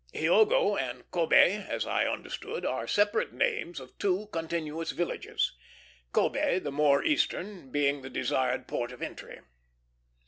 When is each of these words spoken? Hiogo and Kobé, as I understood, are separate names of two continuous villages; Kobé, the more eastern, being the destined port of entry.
Hiogo 0.15 0.75
and 0.77 1.03
Kobé, 1.11 1.63
as 1.69 1.85
I 1.85 2.07
understood, 2.07 2.65
are 2.65 2.87
separate 2.87 3.33
names 3.33 3.79
of 3.79 3.95
two 3.99 4.29
continuous 4.31 4.93
villages; 4.93 5.51
Kobé, 6.11 6.59
the 6.63 6.71
more 6.71 7.03
eastern, 7.03 7.69
being 7.69 8.01
the 8.01 8.09
destined 8.09 8.67
port 8.67 8.91
of 8.91 9.03
entry. 9.03 9.41